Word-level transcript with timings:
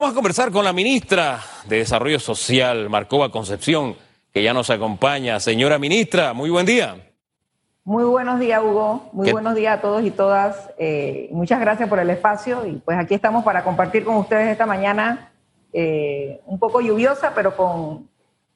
Vamos 0.00 0.12
a 0.12 0.14
conversar 0.14 0.52
con 0.52 0.64
la 0.64 0.72
ministra 0.72 1.40
de 1.66 1.78
Desarrollo 1.78 2.20
Social, 2.20 2.88
Marcova 2.88 3.32
Concepción, 3.32 3.96
que 4.32 4.44
ya 4.44 4.54
nos 4.54 4.70
acompaña. 4.70 5.40
Señora 5.40 5.80
ministra, 5.80 6.32
muy 6.34 6.50
buen 6.50 6.66
día. 6.66 7.10
Muy 7.82 8.04
buenos 8.04 8.38
días, 8.38 8.62
Hugo. 8.62 9.10
Muy 9.12 9.32
buenos 9.32 9.56
días 9.56 9.76
a 9.76 9.80
todos 9.80 10.04
y 10.04 10.12
todas. 10.12 10.70
Eh, 10.78 11.28
muchas 11.32 11.58
gracias 11.58 11.88
por 11.88 11.98
el 11.98 12.10
espacio 12.10 12.64
y 12.64 12.74
pues 12.74 12.96
aquí 12.96 13.14
estamos 13.14 13.42
para 13.42 13.64
compartir 13.64 14.04
con 14.04 14.14
ustedes 14.18 14.46
esta 14.46 14.66
mañana 14.66 15.32
eh, 15.72 16.42
un 16.46 16.60
poco 16.60 16.80
lluviosa, 16.80 17.32
pero 17.34 17.56
con, 17.56 18.08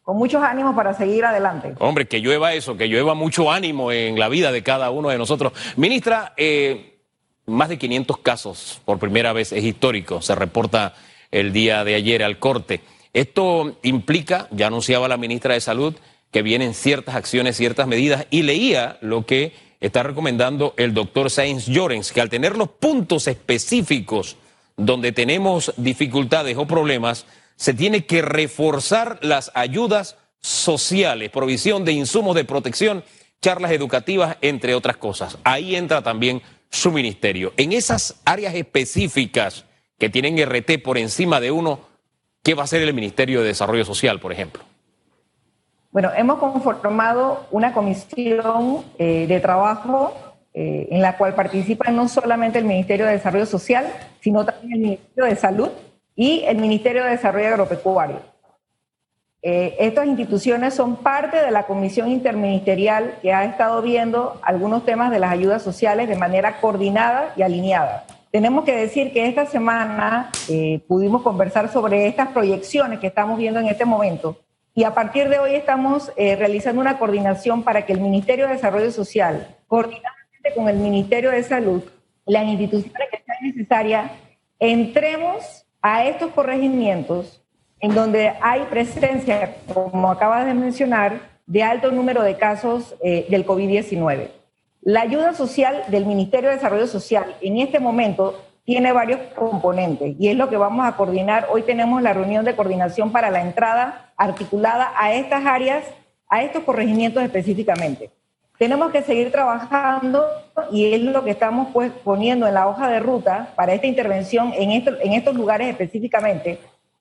con 0.04 0.16
muchos 0.16 0.44
ánimos 0.44 0.76
para 0.76 0.94
seguir 0.94 1.24
adelante. 1.24 1.74
Hombre, 1.80 2.06
que 2.06 2.20
llueva 2.20 2.52
eso, 2.54 2.76
que 2.76 2.86
llueva 2.86 3.14
mucho 3.14 3.50
ánimo 3.50 3.90
en 3.90 4.16
la 4.16 4.28
vida 4.28 4.52
de 4.52 4.62
cada 4.62 4.90
uno 4.90 5.08
de 5.08 5.18
nosotros. 5.18 5.54
Ministra, 5.74 6.34
eh, 6.36 7.00
más 7.46 7.68
de 7.68 7.78
500 7.78 8.18
casos 8.18 8.80
por 8.84 9.00
primera 9.00 9.32
vez, 9.32 9.50
es 9.50 9.64
histórico, 9.64 10.22
se 10.22 10.36
reporta 10.36 10.94
el 11.32 11.52
día 11.52 11.82
de 11.82 11.96
ayer 11.96 12.22
al 12.22 12.38
corte. 12.38 12.80
Esto 13.12 13.78
implica, 13.82 14.46
ya 14.52 14.68
anunciaba 14.68 15.08
la 15.08 15.16
ministra 15.16 15.54
de 15.54 15.60
Salud, 15.60 15.94
que 16.30 16.42
vienen 16.42 16.74
ciertas 16.74 17.14
acciones, 17.14 17.56
ciertas 17.56 17.86
medidas, 17.86 18.26
y 18.30 18.42
leía 18.42 18.98
lo 19.00 19.26
que 19.26 19.52
está 19.80 20.02
recomendando 20.02 20.74
el 20.76 20.94
doctor 20.94 21.30
Sainz 21.30 21.66
Llorens, 21.66 22.12
que 22.12 22.20
al 22.20 22.30
tener 22.30 22.56
los 22.56 22.68
puntos 22.68 23.26
específicos 23.26 24.36
donde 24.76 25.12
tenemos 25.12 25.74
dificultades 25.76 26.56
o 26.56 26.66
problemas, 26.66 27.26
se 27.56 27.74
tiene 27.74 28.06
que 28.06 28.22
reforzar 28.22 29.18
las 29.22 29.50
ayudas 29.54 30.16
sociales, 30.40 31.30
provisión 31.30 31.84
de 31.84 31.92
insumos 31.92 32.34
de 32.34 32.44
protección, 32.44 33.04
charlas 33.42 33.72
educativas, 33.72 34.36
entre 34.40 34.74
otras 34.74 34.96
cosas. 34.96 35.38
Ahí 35.44 35.76
entra 35.76 36.02
también 36.02 36.42
su 36.70 36.90
ministerio. 36.90 37.52
En 37.56 37.72
esas 37.72 38.20
áreas 38.24 38.54
específicas 38.54 39.66
que 40.02 40.10
tienen 40.10 40.36
RT 40.36 40.82
por 40.82 40.98
encima 40.98 41.38
de 41.38 41.52
uno, 41.52 41.78
¿qué 42.42 42.54
va 42.54 42.62
a 42.62 42.64
hacer 42.64 42.82
el 42.82 42.92
Ministerio 42.92 43.40
de 43.40 43.46
Desarrollo 43.46 43.84
Social, 43.84 44.18
por 44.18 44.32
ejemplo? 44.32 44.64
Bueno, 45.92 46.10
hemos 46.16 46.40
conformado 46.40 47.46
una 47.52 47.72
comisión 47.72 48.84
eh, 48.98 49.28
de 49.28 49.38
trabajo 49.38 50.12
eh, 50.54 50.88
en 50.90 51.02
la 51.02 51.16
cual 51.16 51.36
participan 51.36 51.94
no 51.94 52.08
solamente 52.08 52.58
el 52.58 52.64
Ministerio 52.64 53.06
de 53.06 53.12
Desarrollo 53.12 53.46
Social, 53.46 53.86
sino 54.20 54.44
también 54.44 54.72
el 54.72 54.80
Ministerio 54.80 55.24
de 55.24 55.36
Salud 55.36 55.68
y 56.16 56.42
el 56.48 56.56
Ministerio 56.56 57.04
de 57.04 57.10
Desarrollo 57.10 57.46
Agropecuario. 57.46 58.22
Eh, 59.40 59.76
estas 59.78 60.08
instituciones 60.08 60.74
son 60.74 60.96
parte 60.96 61.40
de 61.40 61.52
la 61.52 61.68
comisión 61.68 62.10
interministerial 62.10 63.18
que 63.22 63.32
ha 63.32 63.44
estado 63.44 63.80
viendo 63.82 64.40
algunos 64.42 64.84
temas 64.84 65.12
de 65.12 65.20
las 65.20 65.30
ayudas 65.30 65.62
sociales 65.62 66.08
de 66.08 66.16
manera 66.16 66.60
coordinada 66.60 67.32
y 67.36 67.42
alineada. 67.42 68.04
Tenemos 68.32 68.64
que 68.64 68.74
decir 68.74 69.12
que 69.12 69.28
esta 69.28 69.44
semana 69.44 70.32
eh, 70.48 70.80
pudimos 70.88 71.20
conversar 71.20 71.70
sobre 71.70 72.06
estas 72.06 72.28
proyecciones 72.28 72.98
que 72.98 73.08
estamos 73.08 73.36
viendo 73.36 73.60
en 73.60 73.66
este 73.66 73.84
momento 73.84 74.38
y 74.74 74.84
a 74.84 74.94
partir 74.94 75.28
de 75.28 75.38
hoy 75.38 75.54
estamos 75.54 76.10
eh, 76.16 76.34
realizando 76.34 76.80
una 76.80 76.98
coordinación 76.98 77.62
para 77.62 77.84
que 77.84 77.92
el 77.92 78.00
Ministerio 78.00 78.46
de 78.46 78.54
Desarrollo 78.54 78.90
Social, 78.90 79.54
coordinadamente 79.68 80.54
con 80.56 80.66
el 80.70 80.78
Ministerio 80.78 81.30
de 81.30 81.42
Salud, 81.42 81.82
las 82.24 82.46
instituciones 82.46 83.08
que 83.10 83.22
sean 83.22 83.38
necesarias, 83.42 84.10
entremos 84.58 85.66
a 85.82 86.06
estos 86.06 86.30
corregimientos 86.30 87.44
en 87.80 87.94
donde 87.94 88.32
hay 88.40 88.62
presencia, 88.70 89.56
como 89.74 90.10
acabas 90.10 90.46
de 90.46 90.54
mencionar, 90.54 91.20
de 91.44 91.62
alto 91.62 91.90
número 91.90 92.22
de 92.22 92.38
casos 92.38 92.94
eh, 93.04 93.26
del 93.28 93.44
COVID-19. 93.44 94.30
La 94.84 95.02
ayuda 95.02 95.32
social 95.32 95.84
del 95.86 96.06
Ministerio 96.06 96.48
de 96.48 96.56
Desarrollo 96.56 96.88
Social 96.88 97.36
en 97.40 97.58
este 97.58 97.78
momento 97.78 98.42
tiene 98.64 98.90
varios 98.90 99.20
componentes 99.36 100.16
y 100.18 100.26
es 100.26 100.36
lo 100.36 100.48
que 100.48 100.56
vamos 100.56 100.84
a 100.84 100.96
coordinar. 100.96 101.46
Hoy 101.52 101.62
tenemos 101.62 102.02
la 102.02 102.12
reunión 102.12 102.44
de 102.44 102.56
coordinación 102.56 103.12
para 103.12 103.30
la 103.30 103.42
entrada 103.42 104.12
articulada 104.16 104.92
a 104.98 105.14
estas 105.14 105.46
áreas, 105.46 105.84
a 106.28 106.42
estos 106.42 106.64
corregimientos 106.64 107.22
específicamente. 107.22 108.10
Tenemos 108.58 108.90
que 108.90 109.02
seguir 109.02 109.30
trabajando 109.30 110.26
y 110.72 110.92
es 110.92 111.00
lo 111.00 111.22
que 111.22 111.30
estamos 111.30 111.68
pues, 111.72 111.92
poniendo 112.02 112.48
en 112.48 112.54
la 112.54 112.66
hoja 112.66 112.88
de 112.88 112.98
ruta 112.98 113.52
para 113.54 113.74
esta 113.74 113.86
intervención 113.86 114.52
en, 114.56 114.72
en 114.72 115.12
estos 115.12 115.36
lugares 115.36 115.68
específicamente, 115.68 116.58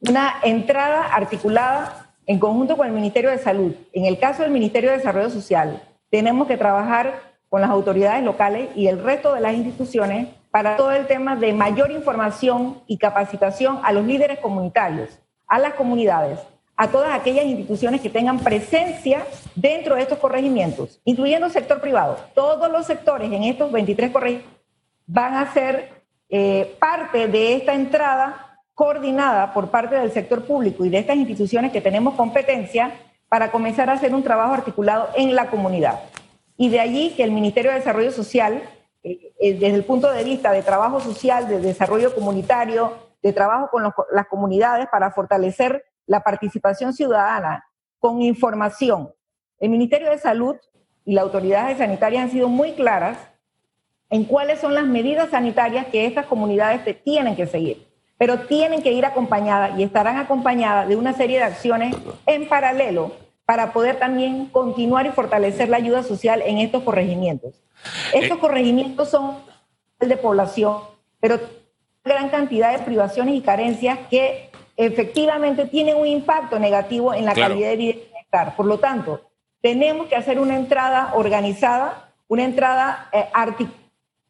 una 0.08 0.36
entrada 0.44 1.08
articulada 1.16 2.14
en 2.28 2.38
conjunto 2.38 2.78
con 2.78 2.86
el 2.86 2.94
Ministerio 2.94 3.32
de 3.32 3.40
Salud. 3.40 3.74
En 3.92 4.06
el 4.06 4.20
caso 4.20 4.44
del 4.44 4.52
Ministerio 4.52 4.92
de 4.92 4.98
Desarrollo 4.98 5.32
Social, 5.32 5.82
tenemos 6.12 6.48
que 6.48 6.58
trabajar 6.58 7.31
con 7.52 7.60
las 7.60 7.70
autoridades 7.70 8.24
locales 8.24 8.70
y 8.78 8.88
el 8.88 9.04
resto 9.04 9.34
de 9.34 9.42
las 9.42 9.54
instituciones 9.54 10.30
para 10.52 10.78
todo 10.78 10.94
el 10.94 11.06
tema 11.06 11.36
de 11.36 11.52
mayor 11.52 11.92
información 11.92 12.82
y 12.88 12.98
capacitación 12.98 13.82
a 13.84 13.92
los 13.92 14.06
líderes 14.06 14.40
comunitarios, 14.40 15.20
a 15.48 15.60
las 15.60 15.74
comunidades, 15.74 16.40
a 16.78 16.88
todas 16.88 17.14
aquellas 17.14 17.44
instituciones 17.44 18.00
que 18.00 18.10
tengan 18.10 18.40
presencia 18.40 19.28
dentro 19.54 19.96
de 19.96 20.04
estos 20.04 20.18
corregimientos, 20.18 21.02
incluyendo 21.04 21.48
el 21.48 21.52
sector 21.52 21.82
privado. 21.82 22.20
Todos 22.34 22.72
los 22.72 22.86
sectores 22.86 23.30
en 23.30 23.44
estos 23.44 23.70
23 23.70 24.12
corregimientos 24.12 24.58
van 25.06 25.36
a 25.36 25.52
ser 25.52 26.06
eh, 26.30 26.74
parte 26.80 27.28
de 27.28 27.56
esta 27.56 27.74
entrada 27.74 28.62
coordinada 28.74 29.54
por 29.54 29.70
parte 29.70 29.96
del 29.96 30.14
sector 30.14 30.46
público 30.46 30.86
y 30.86 30.90
de 30.90 31.00
estas 31.00 31.18
instituciones 31.18 31.74
que 31.74 31.82
tenemos 31.82 32.14
competencia 32.14 32.94
para 33.28 33.52
comenzar 33.52 33.90
a 33.90 33.94
hacer 33.94 34.16
un 34.16 34.24
trabajo 34.24 34.54
articulado 34.54 35.10
en 35.18 35.36
la 35.36 35.48
comunidad. 35.48 36.00
Y 36.62 36.70
de 36.70 36.80
allí 36.80 37.10
que 37.16 37.24
el 37.24 37.32
Ministerio 37.32 37.72
de 37.72 37.78
Desarrollo 37.78 38.12
Social, 38.12 38.62
eh, 39.02 39.34
eh, 39.40 39.54
desde 39.56 39.74
el 39.74 39.84
punto 39.84 40.12
de 40.12 40.24
vista 40.24 40.52
de 40.52 40.62
trabajo 40.62 41.00
social, 41.00 41.48
de 41.48 41.60
desarrollo 41.60 42.14
comunitario, 42.14 42.94
de 43.24 43.34
trabajo 43.34 43.70
con 43.72 43.92
las 44.12 44.28
comunidades 44.28 44.86
para 44.92 45.10
fortalecer 45.10 45.84
la 46.06 46.22
participación 46.22 46.94
ciudadana 46.94 47.66
con 47.98 48.22
información. 48.22 49.12
El 49.58 49.72
Ministerio 49.72 50.12
de 50.12 50.20
Salud 50.20 50.56
y 51.04 51.16
las 51.16 51.24
autoridades 51.24 51.80
sanitarias 51.80 52.26
han 52.26 52.30
sido 52.30 52.48
muy 52.48 52.74
claras 52.74 53.18
en 54.12 54.26
cuáles 54.26 54.60
son 54.60 54.76
las 54.76 54.86
medidas 54.86 55.32
sanitarias 55.32 55.88
que 55.88 56.06
estas 56.06 56.28
comunidades 56.28 56.82
tienen 57.04 57.36
que 57.36 57.48
seguir 57.48 57.88
pero 58.20 58.42
tienen 58.42 58.84
que 58.84 58.92
ir 58.92 59.04
acompañadas 59.04 59.80
y 59.80 59.82
estarán 59.82 60.18
acompañadas 60.18 60.88
de 60.88 60.96
una 60.96 61.12
serie 61.12 61.40
de 61.40 61.44
acciones 61.44 61.96
en 62.28 62.48
paralelo 62.48 63.14
para 63.46 63.74
poder 63.74 64.00
también 64.00 64.48
continuar 64.48 65.06
y 65.06 65.10
fortalecer 65.10 65.70
la 65.70 65.78
ayuda 65.78 66.04
social 66.04 66.42
en 66.46 66.58
estos 66.60 66.84
corregimientos. 66.84 67.56
Estos 68.14 68.38
eh. 68.38 68.42
corregimientos 68.42 69.10
son 69.10 69.38
de 70.00 70.18
población, 70.18 70.78
pero 71.20 71.40
gran 72.04 72.30
cantidad 72.30 72.78
de 72.78 72.84
privaciones 72.84 73.36
y 73.36 73.42
carencias 73.42 74.00
que 74.10 74.50
efectivamente 74.78 75.66
tienen 75.66 75.98
un 75.98 76.08
impacto 76.08 76.58
negativo 76.60 77.14
en 77.14 77.26
la 77.26 77.34
calidad 77.34 77.70
de 77.70 77.78
vida 77.78 77.94
y 77.94 78.04
bienestar. 78.08 78.56
Por 78.56 78.66
lo 78.66 78.80
tanto, 78.80 79.22
tenemos 79.62 80.08
que 80.08 80.16
hacer 80.16 80.40
una 80.40 80.56
entrada 80.56 81.12
organizada, 81.14 82.14
una 82.28 82.44
entrada 82.44 83.10
eh, 83.12 83.26
articulada 83.34 83.82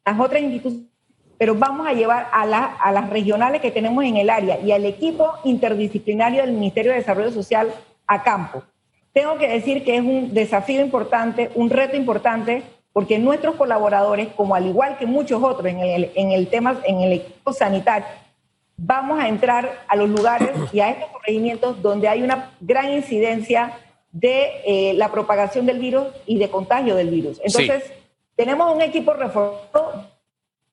las 0.04 0.18
otras 0.18 0.42
instituciones 0.42 0.92
pero 1.38 1.56
vamos 1.56 1.88
a 1.88 1.92
llevar 1.92 2.28
a, 2.30 2.42
a 2.42 2.92
las 2.92 3.10
regionales 3.10 3.60
que 3.60 3.72
tenemos 3.72 4.04
en 4.04 4.16
el 4.16 4.30
área 4.30 4.60
y 4.60 4.70
al 4.70 4.84
equipo 4.84 5.32
interdisciplinario 5.42 6.40
del 6.40 6.52
Ministerio 6.52 6.92
de 6.92 6.98
Desarrollo 6.98 7.32
Social 7.32 7.74
a 8.06 8.22
campo. 8.22 8.62
Tengo 9.12 9.36
que 9.38 9.48
decir 9.48 9.84
que 9.84 9.96
es 9.96 10.02
un 10.02 10.32
desafío 10.32 10.80
importante, 10.80 11.50
un 11.54 11.70
reto 11.70 11.96
importante, 11.96 12.62
porque 12.92 13.18
nuestros 13.18 13.56
colaboradores, 13.56 14.28
como 14.28 14.54
al 14.54 14.66
igual 14.66 14.98
que 14.98 15.06
muchos 15.06 15.42
otros 15.42 15.66
en 15.66 15.80
el, 15.80 16.10
en 16.14 16.32
el 16.32 16.48
tema, 16.48 16.80
en 16.84 17.00
el 17.00 17.12
equipo 17.12 17.52
sanitario, 17.52 18.06
vamos 18.76 19.20
a 19.20 19.28
entrar 19.28 19.84
a 19.86 19.96
los 19.96 20.08
lugares 20.08 20.50
y 20.72 20.80
a 20.80 20.90
estos 20.90 21.10
corregimientos 21.10 21.80
donde 21.82 22.08
hay 22.08 22.22
una 22.22 22.52
gran 22.60 22.90
incidencia 22.90 23.78
de 24.10 24.50
eh, 24.66 24.94
la 24.94 25.10
propagación 25.10 25.66
del 25.66 25.78
virus 25.78 26.06
y 26.26 26.38
de 26.38 26.50
contagio 26.50 26.94
del 26.94 27.10
virus. 27.10 27.40
Entonces, 27.44 27.92
tenemos 28.36 28.74
un 28.74 28.82
equipo 28.82 29.14
reforzado 29.14 30.10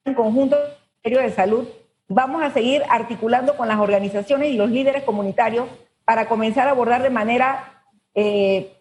en 0.05 0.13
conjunto 0.13 0.57
con 0.57 0.65
el 0.65 1.11
Ministerio 1.11 1.21
de 1.21 1.35
Salud, 1.35 1.67
vamos 2.07 2.41
a 2.41 2.51
seguir 2.51 2.83
articulando 2.89 3.55
con 3.55 3.67
las 3.67 3.79
organizaciones 3.79 4.49
y 4.49 4.57
los 4.57 4.69
líderes 4.69 5.03
comunitarios 5.03 5.67
para 6.03 6.27
comenzar 6.27 6.67
a 6.67 6.71
abordar 6.71 7.03
de 7.03 7.11
manera, 7.11 7.78
eh, 8.21 8.73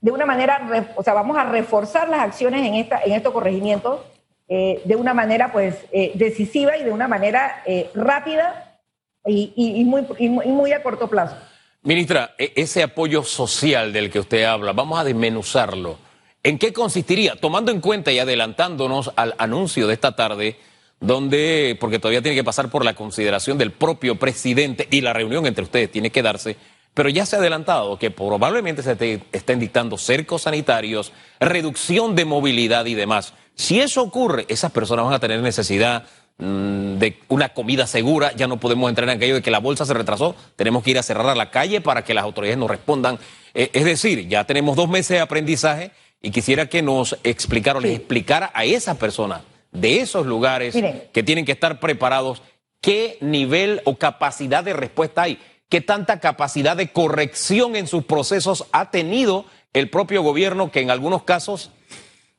de 0.00 0.10
una 0.10 0.24
manera, 0.24 0.90
o 0.96 1.02
sea, 1.02 1.12
vamos 1.12 1.36
a 1.36 1.44
reforzar 1.44 2.08
las 2.08 2.20
acciones 2.20 2.66
en, 2.66 2.74
esta, 2.74 3.02
en 3.02 3.12
estos 3.12 3.32
corregimientos 3.32 4.00
eh, 4.48 4.80
de 4.84 4.96
una 4.96 5.12
manera 5.12 5.52
pues 5.52 5.74
eh, 5.92 6.12
decisiva 6.14 6.78
y 6.78 6.84
de 6.84 6.90
una 6.90 7.08
manera 7.08 7.62
rápida 7.94 8.78
y, 9.26 9.52
y, 9.54 9.84
muy, 9.84 10.06
y 10.18 10.28
muy 10.28 10.72
a 10.72 10.82
corto 10.82 11.08
plazo. 11.08 11.36
Ministra, 11.82 12.34
e, 12.38 12.52
ese 12.56 12.82
apoyo 12.82 13.22
social 13.22 13.92
del 13.92 14.10
que 14.10 14.20
usted 14.20 14.44
habla, 14.44 14.72
vamos 14.72 14.98
a 14.98 15.04
desmenuzarlo. 15.04 15.98
¿En 16.42 16.58
qué 16.58 16.72
consistiría? 16.72 17.36
Tomando 17.36 17.70
en 17.70 17.80
cuenta 17.80 18.12
y 18.12 18.18
adelantándonos 18.18 19.12
al 19.16 19.34
anuncio 19.36 19.86
de 19.86 19.94
esta 19.94 20.16
tarde 20.16 20.56
donde, 21.00 21.76
porque 21.78 21.98
todavía 21.98 22.22
tiene 22.22 22.36
que 22.36 22.44
pasar 22.44 22.70
por 22.70 22.84
la 22.84 22.94
consideración 22.94 23.58
del 23.58 23.72
propio 23.72 24.16
presidente 24.16 24.88
y 24.90 25.02
la 25.02 25.12
reunión 25.12 25.46
entre 25.46 25.64
ustedes 25.64 25.90
tiene 25.90 26.10
que 26.10 26.22
darse, 26.22 26.56
pero 26.96 27.10
ya 27.10 27.26
se 27.26 27.36
ha 27.36 27.40
adelantado 27.40 27.98
que 27.98 28.10
probablemente 28.10 28.82
se 28.82 28.96
te 28.96 29.20
estén 29.30 29.60
dictando 29.60 29.98
cercos 29.98 30.42
sanitarios, 30.42 31.12
reducción 31.38 32.14
de 32.16 32.24
movilidad 32.24 32.86
y 32.86 32.94
demás. 32.94 33.34
Si 33.54 33.80
eso 33.80 34.00
ocurre, 34.00 34.46
esas 34.48 34.72
personas 34.72 35.04
van 35.04 35.12
a 35.12 35.18
tener 35.18 35.42
necesidad 35.42 36.04
mm, 36.38 36.96
de 36.96 37.18
una 37.28 37.50
comida 37.50 37.86
segura, 37.86 38.32
ya 38.32 38.46
no 38.46 38.58
podemos 38.58 38.88
entrar 38.88 39.10
en 39.10 39.18
aquello 39.18 39.34
de 39.34 39.42
que 39.42 39.50
la 39.50 39.58
bolsa 39.58 39.84
se 39.84 39.92
retrasó, 39.92 40.34
tenemos 40.56 40.82
que 40.82 40.92
ir 40.92 40.98
a 40.98 41.02
cerrar 41.02 41.26
a 41.26 41.34
la 41.34 41.50
calle 41.50 41.82
para 41.82 42.02
que 42.02 42.14
las 42.14 42.24
autoridades 42.24 42.56
nos 42.56 42.70
respondan. 42.70 43.18
Eh, 43.52 43.68
es 43.74 43.84
decir, 43.84 44.26
ya 44.26 44.44
tenemos 44.44 44.74
dos 44.74 44.88
meses 44.88 45.18
de 45.18 45.20
aprendizaje 45.20 45.90
y 46.22 46.30
quisiera 46.30 46.64
que 46.64 46.80
nos 46.80 47.18
explicara 47.24 47.78
les 47.78 47.94
explicara 47.94 48.50
a 48.54 48.64
esas 48.64 48.96
personas 48.96 49.42
de 49.70 50.00
esos 50.00 50.24
lugares 50.24 50.74
que 51.12 51.22
tienen 51.22 51.44
que 51.44 51.52
estar 51.52 51.78
preparados 51.78 52.40
qué 52.80 53.18
nivel 53.20 53.82
o 53.84 53.96
capacidad 53.96 54.64
de 54.64 54.72
respuesta 54.72 55.22
hay, 55.22 55.38
qué 55.68 55.80
tanta 55.80 56.20
capacidad 56.20 56.76
de 56.76 56.92
corrección 56.92 57.76
en 57.76 57.86
sus 57.86 58.04
procesos 58.04 58.66
ha 58.72 58.90
tenido 58.90 59.46
el 59.72 59.90
propio 59.90 60.22
gobierno 60.22 60.70
que 60.70 60.80
en 60.80 60.90
algunos 60.90 61.24
casos 61.24 61.70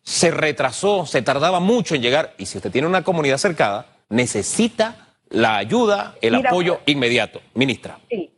se 0.01 0.31
retrasó, 0.31 1.05
se 1.05 1.21
tardaba 1.21 1.59
mucho 1.59 1.95
en 1.95 2.01
llegar 2.01 2.33
y 2.37 2.45
si 2.45 2.57
usted 2.57 2.71
tiene 2.71 2.87
una 2.87 3.03
comunidad 3.03 3.37
cercada, 3.37 3.87
necesita 4.09 5.15
la 5.29 5.57
ayuda, 5.57 6.15
el 6.21 6.35
apoyo 6.35 6.79
inmediato. 6.85 7.41
Ministra. 7.53 7.99
Sí. 8.09 8.31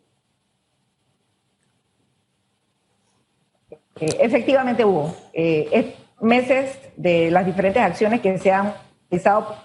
Eh, 4.00 4.18
efectivamente 4.22 4.84
hubo 4.86 5.16
eh, 5.34 5.96
meses 6.22 6.78
de 6.96 7.30
las 7.32 7.46
diferentes 7.46 7.82
acciones 7.82 8.22
que 8.22 8.38
se 8.40 8.52
han 8.52 8.74
realizado 9.10 9.58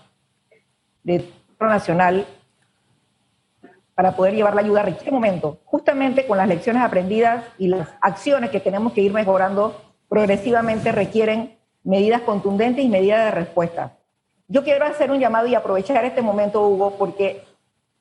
de 1.02 1.24
nacional 1.60 2.26
para 3.94 4.16
poder 4.16 4.34
llevar 4.34 4.54
la 4.54 4.60
ayuda 4.60 4.82
en 4.82 4.88
este 4.88 5.10
momento, 5.10 5.60
justamente 5.64 6.26
con 6.26 6.36
las 6.36 6.48
lecciones 6.48 6.82
aprendidas 6.82 7.44
y 7.58 7.68
las 7.68 7.88
acciones 8.00 8.50
que 8.50 8.60
tenemos 8.60 8.92
que 8.92 9.00
ir 9.00 9.12
mejorando 9.12 9.80
progresivamente 10.08 10.92
requieren 10.92 11.56
medidas 11.84 12.22
contundentes 12.22 12.84
y 12.84 12.88
medidas 12.88 13.24
de 13.24 13.30
respuesta. 13.30 13.96
Yo 14.48 14.64
quiero 14.64 14.84
hacer 14.84 15.10
un 15.10 15.20
llamado 15.20 15.46
y 15.46 15.54
aprovechar 15.54 16.04
este 16.04 16.22
momento, 16.22 16.66
Hugo, 16.66 16.96
porque 16.98 17.42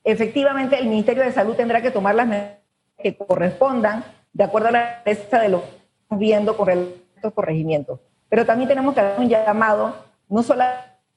efectivamente 0.02 0.78
el 0.78 0.86
Ministerio 0.86 1.22
de 1.22 1.32
Salud 1.32 1.54
tendrá 1.54 1.80
que 1.80 1.90
tomar 1.90 2.14
las 2.14 2.26
medidas 2.26 2.58
que 2.98 3.16
correspondan 3.16 4.04
de 4.32 4.44
acuerdo 4.44 4.68
a 4.68 4.72
la 4.72 5.02
lista 5.06 5.40
de 5.40 5.48
lo 5.48 5.62
que 5.62 5.68
estamos 6.02 6.20
viendo 6.20 6.56
con 6.56 6.68
estos 6.68 7.32
corregimientos. 7.32 8.00
Pero 8.28 8.44
también 8.44 8.68
tenemos 8.68 8.94
que 8.94 9.00
hacer 9.00 9.20
un 9.20 9.28
llamado 9.28 9.94
no 10.28 10.42
solo 10.42 10.64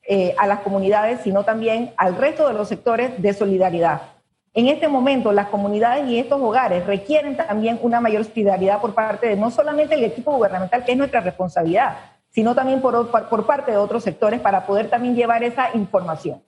eh, 0.03 0.35
a 0.37 0.47
las 0.47 0.59
comunidades, 0.59 1.21
sino 1.21 1.43
también 1.43 1.93
al 1.97 2.15
resto 2.15 2.47
de 2.47 2.53
los 2.53 2.69
sectores 2.69 3.21
de 3.21 3.33
solidaridad. 3.33 4.16
En 4.57 4.67
este 4.69 4.87
momento, 4.87 5.31
las 5.33 5.49
comunidades 5.49 6.09
y 6.09 6.17
estos 6.17 6.41
hogares 6.41 6.83
requieren 6.87 7.37
también 7.37 7.77
una 7.83 8.01
mayor 8.01 8.25
solidaridad 8.25 8.81
por 8.81 8.95
parte 8.95 9.27
de 9.27 9.35
no 9.35 9.51
solamente 9.51 9.93
el 9.93 10.03
equipo 10.03 10.31
gubernamental, 10.31 10.83
que 10.83 10.93
es 10.93 10.97
nuestra 10.97 11.21
responsabilidad, 11.21 11.95
sino 12.31 12.55
también 12.55 12.81
por, 12.81 13.45
parte 13.45 13.69
de 13.69 13.77
otros 13.77 14.03
sectores 14.03 14.41
para 14.41 14.65
poder 14.65 14.89
también 14.89 15.15
llevar 15.15 15.43
esa 15.43 15.69
información. 15.75 16.41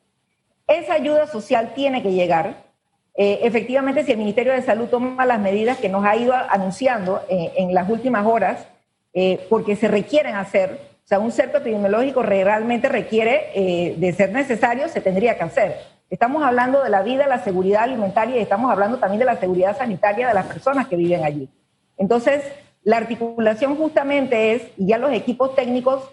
Esa 0.66 0.94
ayuda 0.94 1.28
social 1.28 1.74
tiene 1.76 2.02
que 2.02 2.12
llegar. 2.12 2.64
Eh, 3.14 3.42
efectivamente, 3.44 4.04
si 4.04 4.14
el 4.14 4.18
Ministerio 4.18 4.54
de 4.54 4.64
Salud 4.64 4.88
toma 4.88 5.24
las 5.28 5.40
medidas 5.40 5.78
que 5.78 5.88
nos 5.88 6.04
ha 6.04 6.16
ido 6.16 6.34
anunciando 6.34 7.22
eh, 7.30 7.54
en 7.58 7.76
las 7.76 7.88
últimas 7.92 8.26
horas, 8.26 8.66
porque 9.50 9.76
se 9.76 9.88
requieren 9.88 10.36
hacer, 10.36 10.80
o 11.06 11.08
sea, 11.08 11.20
un 11.20 11.32
cerco 11.32 11.58
epidemiológico 11.58 12.24
realmente 12.24 12.90
requiere, 12.90 13.52
eh, 13.54 13.94
de 13.98 14.14
ser 14.14 14.32
necesario, 14.32 14.88
se 14.88 15.00
tendría 15.00 15.38
que 15.38 15.44
hacer. 15.44 15.99
Estamos 16.10 16.44
hablando 16.44 16.84
de 16.84 16.90
la 16.90 17.04
vida, 17.04 17.28
la 17.28 17.44
seguridad 17.44 17.84
alimentaria 17.84 18.38
y 18.38 18.40
estamos 18.40 18.72
hablando 18.72 18.98
también 18.98 19.20
de 19.20 19.26
la 19.26 19.38
seguridad 19.38 19.78
sanitaria 19.78 20.28
de 20.28 20.34
las 20.34 20.46
personas 20.46 20.88
que 20.88 20.96
viven 20.96 21.24
allí. 21.24 21.50
Entonces, 21.98 22.44
la 22.84 22.98
articulación 22.98 23.76
justamente 23.76 24.54
es, 24.54 24.64
y 24.78 24.88
ya 24.88 24.98
los 24.98 25.12
equipos 25.12 25.56
técnicos 25.56 26.10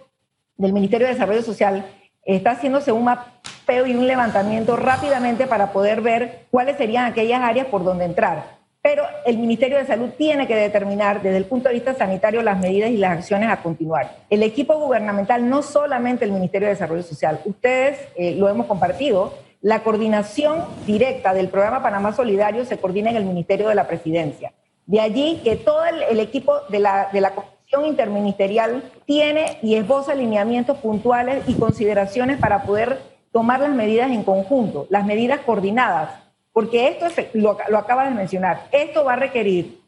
del 0.56 0.72
Ministerio 0.72 1.06
de 1.06 1.14
Desarrollo 1.14 1.43
Social 1.43 1.87
está 2.25 2.52
haciéndose 2.52 2.93
un 2.93 3.04
mapeo 3.04 3.87
y 3.87 3.94
un 3.94 4.06
levantamiento 4.06 4.76
rápidamente 4.76 5.46
para 5.46 5.72
poder 5.72 6.00
ver 6.00 6.46
cuáles 6.50 6.76
serían 6.76 7.06
aquellas 7.06 7.40
áreas 7.40 7.66
por 7.66 7.84
donde 7.84 8.04
entrar 8.04 8.56
pero 8.87 9.02
el 9.25 9.38
Ministerio 9.38 9.78
de 9.78 9.84
Salud 9.84 10.10
tiene 10.16 10.46
que 10.46 10.54
determinar 10.54 11.20
desde 11.20 11.38
el 11.38 11.46
punto 11.46 11.69
de 11.69 11.75
vista 11.75 11.93
sanitario 11.94 12.40
las 12.40 12.56
medidas 12.56 12.88
y 12.88 12.96
las 12.96 13.19
acciones 13.19 13.50
a 13.50 13.60
continuar. 13.60 14.14
El 14.31 14.44
equipo 14.44 14.78
gubernamental, 14.78 15.50
no 15.50 15.62
solamente 15.62 16.25
el 16.25 16.31
Ministerio 16.31 16.69
de 16.69 16.75
Desarrollo 16.75 17.02
Social, 17.02 17.40
ustedes 17.46 17.98
eh, 18.14 18.37
lo 18.37 18.48
hemos 18.48 18.66
compartido, 18.66 19.34
la 19.61 19.82
coordinación 19.82 20.64
directa 20.87 21.35
del 21.35 21.49
programa 21.49 21.82
Panamá 21.82 22.12
Solidario 22.12 22.64
se 22.64 22.79
coordina 22.79 23.11
en 23.11 23.17
el 23.17 23.25
Ministerio 23.25 23.69
de 23.69 23.75
la 23.75 23.87
Presidencia. 23.87 24.53
De 24.87 25.00
allí 25.00 25.41
que 25.43 25.56
todo 25.56 25.85
el, 25.85 26.20
equipo 26.20 26.61
de 26.69 26.79
la, 26.79 27.11
Comisión 27.35 27.87
Interministerial 27.87 28.82
tiene 29.05 29.58
y 29.62 29.75
esboza 29.75 30.12
alineamientos 30.12 30.79
puntuales 30.79 31.43
y 31.49 31.55
consideraciones 31.55 32.38
para 32.38 32.62
poder 32.62 33.00
tomar 33.32 33.61
las 33.61 33.75
medidas 33.75 34.11
en 34.11 34.23
conjunto, 34.23 34.87
las 34.88 35.05
medidas 35.05 35.41
coordinadas 35.41 36.11
porque 36.56 36.88
esto 36.88 37.06
lo, 37.35 37.58
lo 37.69 37.76
acabas 37.76 38.08
de 38.08 38.14
mencionar, 38.14 38.69
esto 38.73 39.05
va 39.05 39.12
a 39.12 39.17
requerir 39.17 39.79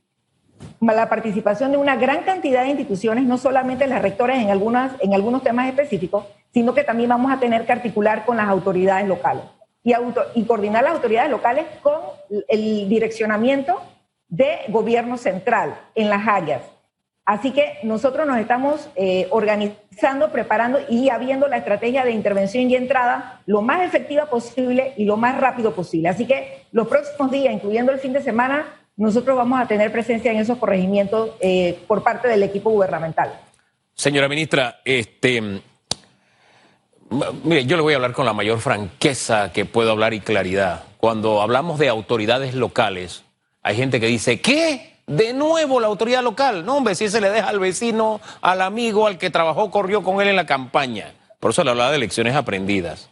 la 0.83 1.09
participación 1.09 1.71
de 1.71 1.79
una 1.79 1.97
gran 1.97 2.25
cantidad 2.25 2.63
de 2.63 2.69
instituciones, 2.69 3.25
no 3.25 3.39
solamente 3.39 3.87
las 3.87 4.03
rectoras 4.03 4.39
en, 4.39 4.51
algunas, 4.51 4.93
en 5.01 5.15
algunos 5.15 5.43
temas 5.43 5.67
específicos, 5.67 6.27
sino 6.53 6.75
que 6.75 6.85
también 6.85 7.09
vamos 7.09 7.33
a 7.33 7.41
tener 7.41 7.65
que 7.65 7.73
articular 7.73 8.27
con 8.27 8.37
las 8.37 8.49
autoridades 8.49 9.09
locales 9.09 9.45
y, 9.89 10.41
y 10.41 10.45
coordinar 10.45 10.85
las 10.85 10.95
autoridades 10.95 11.31
locales 11.31 11.67
con 11.83 12.01
el 12.49 12.89
direccionamiento 12.89 13.81
de 14.29 14.59
gobierno 14.69 15.17
central 15.17 15.79
en 15.95 16.11
las 16.11 16.27
áreas. 16.27 16.63
Así 17.29 17.51
que 17.51 17.79
nosotros 17.83 18.27
nos 18.27 18.39
estamos 18.39 18.89
eh, 18.97 19.27
organizando, 19.31 20.33
preparando 20.33 20.79
y 20.89 21.11
habiendo 21.11 21.47
la 21.47 21.59
estrategia 21.59 22.03
de 22.03 22.13
intervención 22.13 22.71
y 22.71 22.75
entrada 22.75 23.43
lo 23.45 23.61
más 23.61 23.83
efectiva 23.83 24.31
posible 24.31 24.95
y 24.97 25.05
lo 25.05 25.19
más 25.19 25.39
rápido 25.39 25.75
posible. 25.75 26.09
Así 26.09 26.27
que 26.27 26.63
los 26.73 26.89
próximos 26.89 27.31
días, 27.31 27.53
incluyendo 27.53 27.93
el 27.93 27.99
fin 27.99 28.15
de 28.15 28.23
semana, 28.23 28.65
nosotros 28.97 29.37
vamos 29.37 29.61
a 29.61 29.69
tener 29.69 29.93
presencia 29.93 30.33
en 30.33 30.39
esos 30.39 30.57
corregimientos 30.57 31.33
eh, 31.41 31.79
por 31.87 32.03
parte 32.03 32.29
del 32.29 32.43
equipo 32.43 32.71
gubernamental. 32.71 33.31
Señora 33.93 34.27
ministra, 34.27 34.81
este, 34.83 35.61
mire, 37.45 37.65
yo 37.67 37.77
le 37.77 37.83
voy 37.83 37.93
a 37.93 37.97
hablar 37.97 38.13
con 38.13 38.27
la 38.27 38.33
mayor 38.33 38.61
franqueza 38.61 39.53
que 39.53 39.65
puedo 39.65 39.91
hablar 39.91 40.15
y 40.15 40.21
claridad. 40.21 40.85
Cuando 40.99 41.41
hablamos 41.41 41.79
de 41.79 41.89
autoridades 41.89 42.55
locales, 42.55 43.25
hay 43.63 43.77
gente 43.77 44.01
que 44.01 44.07
dice, 44.07 44.41
¿qué? 44.41 44.99
De 45.07 45.33
nuevo 45.33 45.81
la 45.81 45.87
autoridad 45.87 46.23
local. 46.23 46.65
No, 46.67 46.77
hombre, 46.77 46.95
si 46.95 47.09
se 47.09 47.21
le 47.21 47.31
deja 47.31 47.49
al 47.49 47.61
vecino, 47.61 48.21
al 48.41 48.61
amigo, 48.61 49.07
al 49.07 49.19
que 49.19 49.31
trabajó, 49.31 49.71
corrió 49.71 50.03
con 50.03 50.21
él 50.21 50.29
en 50.29 50.37
la 50.37 50.47
campaña. 50.47 51.15
Por 51.41 51.53
eso 51.53 51.65
le 51.65 51.71
hablaba 51.71 51.93
de 51.93 51.99
lecciones 51.99 52.35
aprendidas. 52.35 53.11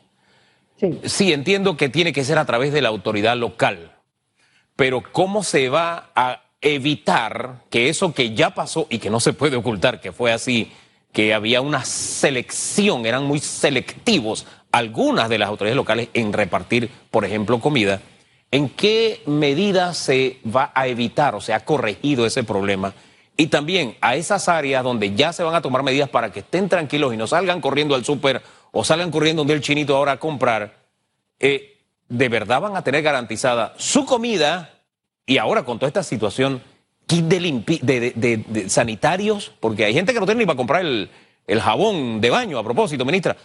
Sí. 0.79 1.01
sí, 1.05 1.33
entiendo 1.33 1.79
que 1.79 1.89
tiene 1.89 2.13
que 2.13 2.23
ser 2.23 2.37
a 2.37 2.45
través 2.45 2.73
de 2.73 2.83
la 2.83 2.91
autoridad 2.91 3.37
local. 3.37 3.93
Pero 4.75 5.03
¿cómo 5.11 5.43
se 5.43 5.71
va 5.71 6.11
a 6.15 6.43
evitar 6.61 7.63
que 7.71 7.89
eso 7.89 8.13
que 8.13 8.35
ya 8.35 8.51
pasó 8.51 8.87
y 8.91 8.99
que 8.99 9.09
no 9.09 9.21
se 9.21 9.33
puede 9.33 9.57
ocultar, 9.57 10.01
que 10.01 10.13
fue 10.13 10.33
así, 10.33 10.71
que 11.17 11.33
había 11.33 11.63
una 11.63 11.83
selección, 11.83 13.07
eran 13.07 13.25
muy 13.25 13.39
selectivos 13.39 14.47
algunas 14.71 15.31
de 15.31 15.39
las 15.39 15.49
autoridades 15.49 15.77
locales 15.77 16.09
en 16.13 16.31
repartir, 16.31 16.91
por 17.11 17.25
ejemplo, 17.25 17.59
comida? 17.59 18.03
¿En 18.51 18.69
qué 18.69 19.23
medida 19.25 19.95
se 19.95 20.41
va 20.45 20.73
a 20.75 20.89
evitar 20.89 21.35
o 21.35 21.41
se 21.41 21.55
ha 21.55 21.65
corregido 21.65 22.27
ese 22.27 22.45
problema? 22.45 22.93
Y 23.35 23.47
también 23.47 23.97
a 24.03 24.15
esas 24.15 24.51
áreas 24.51 24.85
donde 24.85 25.15
ya 25.15 25.33
se 25.33 25.43
van 25.43 25.55
a 25.55 25.63
tomar 25.63 25.83
medidas 25.83 26.11
para 26.11 26.31
que 26.31 26.41
estén 26.41 26.69
tranquilos 26.69 27.15
y 27.15 27.17
no 27.17 27.27
salgan 27.27 27.63
corriendo 27.63 27.95
al 27.95 28.05
súper 28.05 28.43
o 28.71 28.85
salgan 28.85 29.11
corriendo 29.11 29.41
donde 29.41 29.55
el 29.55 29.63
chinito 29.63 29.97
ahora 29.97 30.13
a 30.13 30.17
comprar, 30.19 30.77
eh, 31.41 31.79
¿de 32.11 32.29
verdad 32.29 32.61
van 32.61 32.77
a 32.77 32.85
tener 32.85 33.01
garantizada 33.01 33.73
su 33.79 34.05
comida? 34.05 34.83
Y 35.25 35.39
ahora 35.39 35.65
con 35.65 35.79
toda 35.79 35.89
esta 35.89 36.03
situación, 36.03 36.61
kit 37.07 37.25
de, 37.25 38.13
de, 38.15 38.69
sanitarios, 38.69 39.53
porque 39.61 39.85
hay 39.85 39.95
gente 39.95 40.13
que 40.13 40.21
no 40.21 40.27
tiene 40.27 40.41
ni 40.41 40.47
para 40.47 40.57
comprar 40.57 40.83
el, 40.83 41.11
el 41.47 41.61
jabón 41.61 42.21
de 42.21 42.31
baño, 42.31 42.59
a 42.59 42.65
propósito, 42.65 43.05
ministra. 43.05 43.37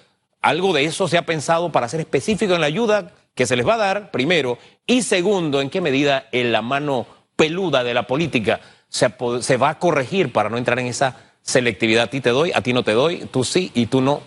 ¿Algo 0.42 0.74
de 0.74 0.86
eso 0.86 1.08
se 1.08 1.18
ha 1.18 1.26
pensado 1.26 1.72
para 1.72 1.88
ser 1.88 2.00
específico 2.00 2.56
en 2.56 2.62
la 2.62 2.68
ayuda 2.68 3.12
que 3.36 3.46
se 3.46 3.56
les 3.56 3.68
va 3.68 3.76
a 3.76 3.78
dar, 3.78 4.12
primero, 4.12 4.58
y 4.86 5.04
segundo, 5.04 5.62
en 5.62 5.70
qué 5.70 5.82
medida 5.82 6.26
en 6.32 6.52
la 6.52 6.62
mano 6.62 7.06
peluda 7.36 7.84
de 7.84 7.94
la 7.94 8.08
política 8.08 8.60
se, 8.90 9.14
se 9.42 9.58
va 9.58 9.70
a 9.70 9.80
corregir 9.80 10.34
para 10.34 10.50
no 10.50 10.58
entrar 10.58 10.80
en 10.80 10.88
esa 10.88 11.16
selectividad. 11.42 12.06
A 12.06 12.08
ti 12.08 12.22
te 12.22 12.32
doy, 12.32 12.52
a 12.54 12.62
ti 12.62 12.74
no 12.74 12.84
te 12.84 12.92
doy, 12.92 13.26
tú 13.32 13.44
sí 13.44 13.72
y 13.74 13.86
tú 13.86 14.02
no, 14.02 14.22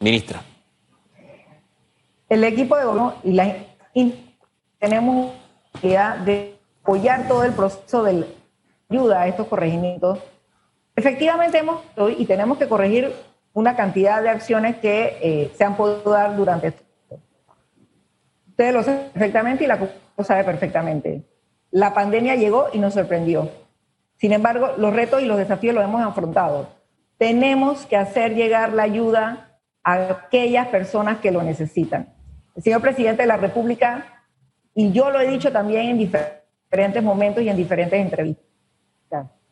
ministra. 0.00 0.42
El 2.28 2.44
equipo 2.44 2.76
de 2.76 2.84
gobierno 2.84 3.14
y 3.24 3.32
la 3.32 3.56
tenemos 4.78 5.32
idea 5.82 6.16
de 6.24 6.56
apoyar 6.82 7.28
todo 7.28 7.44
el 7.44 7.52
proceso 7.52 8.02
de 8.02 8.24
ayuda 8.90 9.22
a 9.22 9.28
estos 9.28 9.46
corregimientos. 9.46 10.18
Efectivamente 10.96 11.58
hemos 11.58 11.80
y 12.18 12.26
tenemos 12.26 12.58
que 12.58 12.68
corregir 12.68 13.12
una 13.52 13.76
cantidad 13.76 14.22
de 14.22 14.28
acciones 14.28 14.76
que 14.76 15.18
eh, 15.22 15.52
se 15.54 15.64
han 15.64 15.76
podido 15.76 16.10
dar 16.10 16.36
durante 16.36 16.68
este 16.68 16.84
Ustedes 18.50 18.74
lo 18.74 18.82
saben 18.82 19.10
perfectamente 19.12 19.64
y 19.64 19.66
la 19.66 19.78
lo 20.20 20.24
sabe 20.24 20.44
perfectamente. 20.44 21.24
La 21.70 21.94
pandemia 21.94 22.34
llegó 22.34 22.66
y 22.74 22.78
nos 22.78 22.92
sorprendió. 22.92 23.50
Sin 24.16 24.32
embargo, 24.34 24.72
los 24.76 24.92
retos 24.92 25.22
y 25.22 25.24
los 25.24 25.38
desafíos 25.38 25.74
los 25.74 25.82
hemos 25.82 26.02
afrontado. 26.02 26.68
Tenemos 27.16 27.86
que 27.86 27.96
hacer 27.96 28.34
llegar 28.34 28.74
la 28.74 28.82
ayuda 28.82 29.58
a 29.82 29.94
aquellas 30.10 30.68
personas 30.68 31.20
que 31.20 31.30
lo 31.30 31.42
necesitan. 31.42 32.12
el 32.54 32.62
señor 32.62 32.82
presidente 32.82 33.22
de 33.22 33.28
la 33.28 33.38
República, 33.38 34.24
y 34.74 34.92
yo 34.92 35.10
lo 35.10 35.20
he 35.20 35.30
dicho 35.30 35.50
también 35.50 35.88
en 35.88 35.98
diferentes 35.98 37.02
momentos 37.02 37.42
y 37.42 37.48
en 37.48 37.56
diferentes 37.56 37.98
entrevistas. 37.98 38.49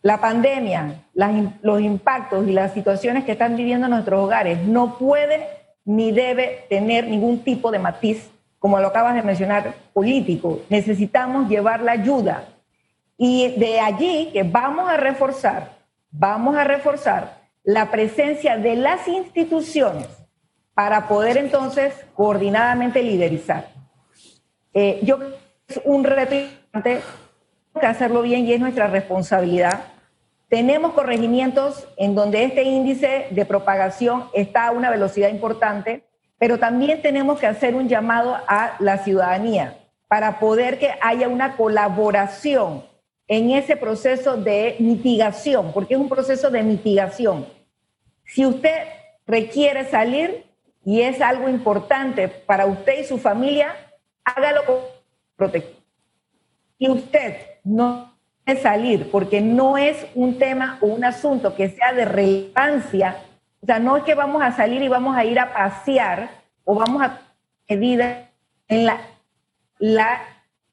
La 0.08 0.22
pandemia, 0.22 1.04
los 1.60 1.82
impactos 1.82 2.48
y 2.48 2.52
las 2.52 2.72
situaciones 2.72 3.24
que 3.24 3.32
están 3.32 3.56
viviendo 3.56 3.88
nuestros 3.88 4.24
hogares 4.24 4.62
no 4.62 4.96
puede 4.96 5.46
ni 5.84 6.12
debe 6.12 6.64
tener 6.70 7.06
ningún 7.06 7.40
tipo 7.40 7.70
de 7.70 7.78
matiz, 7.78 8.30
como 8.58 8.80
lo 8.80 8.86
acabas 8.86 9.14
de 9.16 9.22
mencionar, 9.22 9.74
político. 9.92 10.62
Necesitamos 10.70 11.50
llevar 11.50 11.82
la 11.82 11.92
ayuda. 11.92 12.44
Y 13.18 13.48
de 13.58 13.80
allí 13.80 14.30
que 14.32 14.44
vamos 14.44 14.88
a 14.88 14.96
reforzar, 14.96 15.72
vamos 16.10 16.56
a 16.56 16.64
reforzar 16.64 17.42
la 17.62 17.90
presencia 17.90 18.56
de 18.56 18.76
las 18.76 19.06
instituciones 19.08 20.08
para 20.72 21.06
poder 21.06 21.36
entonces 21.36 21.92
coordinadamente 22.14 23.02
liderizar. 23.02 23.68
Eh, 24.72 25.00
yo 25.02 25.18
creo 25.18 25.30
que 25.66 25.74
es 25.74 25.80
un 25.84 26.02
reto 26.02 26.34
importante 26.34 27.02
que 27.78 27.86
hacerlo 27.86 28.22
bien 28.22 28.46
y 28.46 28.54
es 28.54 28.60
nuestra 28.60 28.86
responsabilidad. 28.86 29.97
Tenemos 30.48 30.92
corregimientos 30.94 31.86
en 31.96 32.14
donde 32.14 32.44
este 32.44 32.62
índice 32.62 33.26
de 33.30 33.44
propagación 33.44 34.28
está 34.32 34.68
a 34.68 34.70
una 34.70 34.90
velocidad 34.90 35.28
importante, 35.28 36.04
pero 36.38 36.58
también 36.58 37.02
tenemos 37.02 37.38
que 37.38 37.46
hacer 37.46 37.74
un 37.74 37.88
llamado 37.88 38.36
a 38.46 38.76
la 38.78 38.98
ciudadanía 38.98 39.78
para 40.08 40.40
poder 40.40 40.78
que 40.78 40.90
haya 41.02 41.28
una 41.28 41.56
colaboración 41.56 42.84
en 43.26 43.50
ese 43.50 43.76
proceso 43.76 44.38
de 44.38 44.76
mitigación, 44.78 45.72
porque 45.72 45.94
es 45.94 46.00
un 46.00 46.08
proceso 46.08 46.50
de 46.50 46.62
mitigación. 46.62 47.46
Si 48.24 48.46
usted 48.46 48.86
requiere 49.26 49.84
salir, 49.84 50.48
y 50.82 51.02
es 51.02 51.20
algo 51.20 51.50
importante 51.50 52.28
para 52.28 52.64
usted 52.64 53.00
y 53.00 53.04
su 53.04 53.18
familia, 53.18 53.74
hágalo 54.24 54.64
con 54.64 54.76
protección. 55.36 55.76
Y 56.78 56.88
usted 56.88 57.36
no 57.62 58.17
salir 58.56 59.10
porque 59.10 59.40
no 59.40 59.76
es 59.76 60.06
un 60.14 60.38
tema 60.38 60.78
o 60.80 60.86
un 60.86 61.04
asunto 61.04 61.54
que 61.54 61.70
sea 61.70 61.92
de 61.92 62.04
relevancia. 62.04 63.16
O 63.62 63.66
sea, 63.66 63.78
no 63.78 63.96
es 63.96 64.04
que 64.04 64.14
vamos 64.14 64.42
a 64.42 64.52
salir 64.52 64.82
y 64.82 64.88
vamos 64.88 65.16
a 65.16 65.24
ir 65.24 65.38
a 65.38 65.52
pasear 65.52 66.30
o 66.64 66.74
vamos 66.74 67.02
a 67.02 67.20
medida 67.68 68.30
en 68.68 68.86
la, 68.86 69.00
la, 69.78 70.20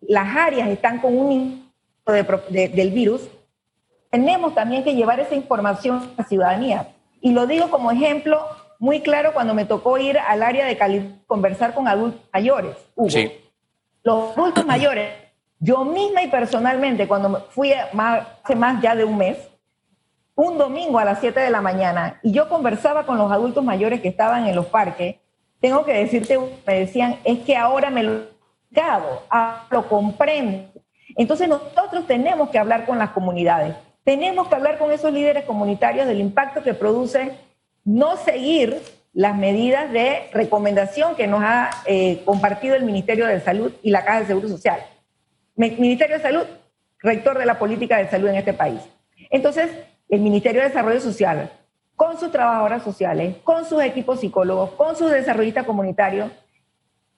las 0.01 0.35
áreas 0.35 0.69
están 0.69 0.99
con 0.99 1.17
un 1.17 1.71
de, 2.05 2.69
del 2.69 2.91
virus. 2.91 3.27
Tenemos 4.09 4.53
también 4.53 4.83
que 4.83 4.95
llevar 4.95 5.19
esa 5.19 5.35
información 5.35 5.97
a 5.97 6.21
la 6.21 6.27
ciudadanía. 6.27 6.89
Y 7.21 7.31
lo 7.31 7.47
digo 7.47 7.69
como 7.69 7.91
ejemplo 7.91 8.39
muy 8.79 9.01
claro 9.01 9.33
cuando 9.33 9.53
me 9.53 9.65
tocó 9.65 9.97
ir 9.97 10.17
al 10.19 10.43
área 10.43 10.65
de 10.65 10.77
calidad, 10.77 11.05
conversar 11.27 11.73
con 11.73 11.87
adultos 11.87 12.21
mayores. 12.31 12.75
Sí. 13.09 13.31
Los 14.03 14.37
adultos 14.37 14.65
mayores, 14.65 15.09
yo 15.65 15.83
misma 15.83 16.21
y 16.21 16.27
personalmente, 16.27 17.07
cuando 17.07 17.47
fui 17.49 17.73
hace 17.73 18.55
más 18.55 18.81
ya 18.83 18.95
de 18.95 19.03
un 19.03 19.17
mes, 19.17 19.37
un 20.35 20.59
domingo 20.59 20.99
a 20.99 21.05
las 21.05 21.19
7 21.21 21.39
de 21.39 21.49
la 21.49 21.59
mañana, 21.59 22.19
y 22.21 22.31
yo 22.31 22.47
conversaba 22.49 23.07
con 23.07 23.17
los 23.17 23.31
adultos 23.31 23.63
mayores 23.63 23.99
que 23.99 24.09
estaban 24.09 24.45
en 24.45 24.55
los 24.55 24.67
parques, 24.67 25.15
tengo 25.59 25.83
que 25.83 25.93
decirte, 25.93 26.37
me 26.67 26.79
decían, 26.79 27.17
es 27.23 27.39
que 27.39 27.57
ahora 27.57 27.89
me 27.89 28.03
lo 28.03 28.11
he 28.11 28.25
lo 29.71 29.89
comprendo. 29.89 30.69
Entonces 31.15 31.49
nosotros 31.49 32.05
tenemos 32.05 32.49
que 32.49 32.59
hablar 32.59 32.85
con 32.85 32.99
las 32.99 33.09
comunidades, 33.09 33.75
tenemos 34.03 34.47
que 34.47 34.55
hablar 34.55 34.77
con 34.77 34.91
esos 34.91 35.11
líderes 35.11 35.45
comunitarios 35.45 36.05
del 36.05 36.19
impacto 36.19 36.61
que 36.61 36.75
produce 36.75 37.39
no 37.83 38.17
seguir 38.17 38.79
las 39.13 39.35
medidas 39.35 39.91
de 39.91 40.29
recomendación 40.31 41.15
que 41.15 41.25
nos 41.25 41.41
ha 41.41 41.71
eh, 41.87 42.21
compartido 42.23 42.75
el 42.75 42.83
Ministerio 42.83 43.25
de 43.25 43.39
Salud 43.39 43.73
y 43.81 43.89
la 43.89 44.05
Caja 44.05 44.19
de 44.19 44.27
Seguro 44.27 44.47
Social. 44.47 44.79
Ministerio 45.55 46.17
de 46.17 46.21
Salud, 46.21 46.45
rector 46.99 47.37
de 47.37 47.45
la 47.45 47.57
política 47.57 47.97
de 47.97 48.09
salud 48.09 48.27
en 48.27 48.35
este 48.35 48.53
país. 48.53 48.81
Entonces, 49.29 49.71
el 50.09 50.21
Ministerio 50.21 50.61
de 50.61 50.67
Desarrollo 50.67 50.99
Social, 50.99 51.51
con 51.95 52.19
sus 52.19 52.31
trabajadoras 52.31 52.83
sociales, 52.83 53.37
con 53.43 53.65
sus 53.65 53.81
equipos 53.81 54.19
psicólogos, 54.19 54.71
con 54.71 54.95
sus 54.95 55.11
desarrollistas 55.11 55.65
comunitarios, 55.65 56.31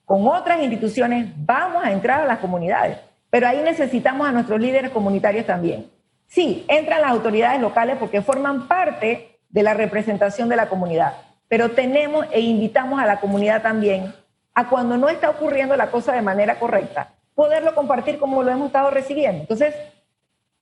con 0.05 0.27
otras 0.27 0.61
instituciones, 0.61 1.27
vamos 1.35 1.83
a 1.83 1.91
entrar 1.91 2.21
a 2.21 2.25
las 2.25 2.39
comunidades. 2.39 2.97
Pero 3.29 3.47
ahí 3.47 3.61
necesitamos 3.63 4.27
a 4.27 4.31
nuestros 4.31 4.59
líderes 4.59 4.91
comunitarios 4.91 5.45
también. 5.45 5.89
Sí, 6.27 6.65
entran 6.67 7.01
las 7.01 7.11
autoridades 7.11 7.59
locales 7.59 7.97
porque 7.99 8.21
forman 8.21 8.67
parte 8.67 9.39
de 9.49 9.63
la 9.63 9.73
representación 9.73 10.47
de 10.47 10.55
la 10.55 10.69
comunidad. 10.69 11.13
Pero 11.47 11.71
tenemos 11.71 12.25
e 12.31 12.39
invitamos 12.41 13.01
a 13.01 13.05
la 13.05 13.19
comunidad 13.19 13.61
también 13.61 14.13
a 14.53 14.69
cuando 14.69 14.97
no 14.97 15.09
está 15.09 15.29
ocurriendo 15.29 15.75
la 15.75 15.91
cosa 15.91 16.13
de 16.13 16.21
manera 16.21 16.59
correcta, 16.59 17.13
poderlo 17.37 17.75
compartir 17.75 18.17
como 18.17 18.41
lo 18.41 18.49
hemos 18.49 18.65
estado 18.65 18.89
recibiendo. 18.89 19.41
Entonces, 19.41 19.75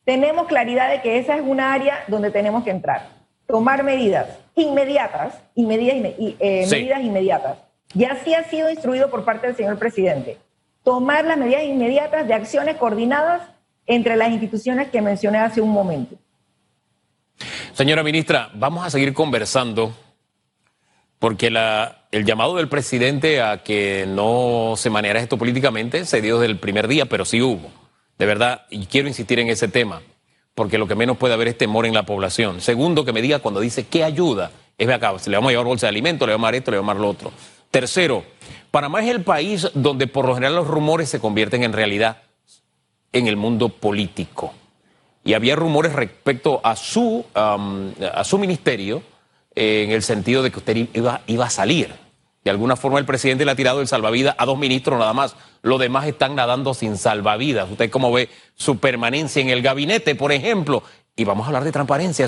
tenemos 0.03 0.45
claridad 0.45 0.89
de 0.89 1.01
que 1.01 1.19
esa 1.19 1.37
es 1.37 1.41
una 1.41 1.71
área 1.71 2.03
donde 2.09 2.31
tenemos 2.31 2.65
que 2.65 2.69
entrar. 2.69 3.11
Tomar 3.47 3.81
medidas 3.81 4.27
inmediatas 4.55 5.35
y 5.55 5.65
medidas, 5.65 5.95
eh, 6.19 6.67
medidas 6.69 7.01
inmediatas. 7.01 7.59
Y 7.93 8.03
así 8.03 8.33
ha 8.33 8.43
sido 8.43 8.69
instruido 8.69 9.09
por 9.09 9.23
parte 9.23 9.47
del 9.47 9.55
señor 9.55 9.79
presidente. 9.79 10.37
Tomar 10.83 11.23
las 11.23 11.37
medidas 11.37 11.63
inmediatas 11.63 12.27
de 12.27 12.33
acciones 12.33 12.75
coordinadas 12.75 13.43
entre 13.85 14.17
las 14.17 14.31
instituciones 14.31 14.89
que 14.89 15.01
mencioné 15.01 15.37
hace 15.37 15.61
un 15.61 15.69
momento. 15.69 16.17
Señora 17.71 18.03
ministra, 18.03 18.49
vamos 18.53 18.85
a 18.85 18.89
seguir 18.89 19.13
conversando 19.13 19.93
porque 21.19 21.47
el 22.11 22.25
llamado 22.25 22.55
del 22.55 22.67
presidente 22.67 23.41
a 23.41 23.63
que 23.63 24.05
no 24.07 24.73
se 24.77 24.89
manejara 24.89 25.21
esto 25.21 25.37
políticamente 25.37 26.05
se 26.05 26.21
dio 26.21 26.39
desde 26.39 26.51
el 26.51 26.59
primer 26.59 26.87
día, 26.87 27.05
pero 27.05 27.25
sí 27.25 27.41
hubo. 27.41 27.71
De 28.17 28.25
verdad, 28.25 28.65
y 28.69 28.85
quiero 28.85 29.07
insistir 29.07 29.39
en 29.39 29.49
ese 29.49 29.67
tema, 29.67 30.01
porque 30.53 30.77
lo 30.77 30.87
que 30.87 30.95
menos 30.95 31.17
puede 31.17 31.33
haber 31.33 31.49
es 31.49 31.57
temor 31.57 31.85
en 31.85 31.93
la 31.93 32.05
población. 32.05 32.61
Segundo, 32.61 33.05
que 33.05 33.13
me 33.13 33.21
diga 33.21 33.39
cuando 33.39 33.59
dice 33.59 33.87
qué 33.87 34.03
ayuda, 34.03 34.51
es 34.77 34.89
acá, 34.89 35.13
le 35.25 35.35
vamos 35.35 35.49
a 35.49 35.51
llevar 35.51 35.65
bolsa 35.65 35.87
de 35.87 35.89
alimentos, 35.89 36.27
le 36.27 36.33
vamos 36.33 36.45
a 36.45 36.47
dar 36.47 36.55
esto, 36.55 36.71
le 36.71 36.77
vamos 36.77 36.91
a 36.91 36.93
dar 36.95 37.01
lo 37.01 37.09
otro. 37.09 37.31
Tercero, 37.71 38.23
Panamá 38.71 39.01
es 39.01 39.09
el 39.09 39.23
país 39.23 39.69
donde 39.73 40.07
por 40.07 40.25
lo 40.27 40.35
general 40.35 40.55
los 40.55 40.67
rumores 40.67 41.09
se 41.09 41.19
convierten 41.19 41.63
en 41.63 41.73
realidad 41.73 42.23
en 43.11 43.27
el 43.27 43.37
mundo 43.37 43.69
político 43.69 44.53
y 45.23 45.33
había 45.33 45.55
rumores 45.55 45.93
respecto 45.93 46.61
a 46.63 46.75
su, 46.75 47.25
a 47.33 48.23
su 48.23 48.37
ministerio 48.37 49.01
en 49.55 49.91
el 49.91 50.03
sentido 50.03 50.43
de 50.43 50.51
que 50.51 50.59
usted 50.59 50.87
iba, 50.93 51.21
iba 51.27 51.45
a 51.45 51.49
salir. 51.49 51.93
De 52.43 52.51
alguna 52.51 52.75
forma 52.75 52.99
el 52.99 53.05
presidente 53.05 53.43
le 53.43 53.51
ha 53.51 53.55
tirado 53.55 53.81
el 53.81 53.87
salvavidas 53.87 54.35
a 54.37 54.45
dos 54.45 54.57
ministros 54.57 54.99
nada 54.99 55.13
más. 55.13 55.35
Los 55.63 55.79
demás 55.79 56.05
están 56.05 56.35
nadando 56.35 56.75
sin 56.75 56.95
salvavidas. 56.95 57.71
Usted 57.71 57.89
cómo 57.89 58.11
ve 58.11 58.29
su 58.53 58.77
permanencia 58.77 59.41
en 59.41 59.49
el 59.49 59.63
gabinete, 59.63 60.13
por 60.13 60.31
ejemplo. 60.31 60.83
Y 61.15 61.23
vamos 61.23 61.45
a 61.45 61.47
hablar 61.47 61.63
de 61.63 61.71
transparencia. 61.71 62.27